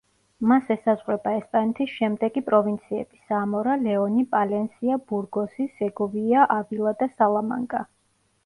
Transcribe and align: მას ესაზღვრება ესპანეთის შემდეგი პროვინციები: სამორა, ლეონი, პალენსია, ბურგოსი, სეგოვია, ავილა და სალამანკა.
მას 0.51 0.69
ესაზღვრება 0.75 1.33
ესპანეთის 1.39 1.91
შემდეგი 1.97 2.43
პროვინციები: 2.47 3.19
სამორა, 3.33 3.77
ლეონი, 3.83 4.25
პალენსია, 4.33 4.99
ბურგოსი, 5.13 5.69
სეგოვია, 5.77 6.51
ავილა 6.59 6.99
და 7.05 7.13
სალამანკა. 7.17 7.85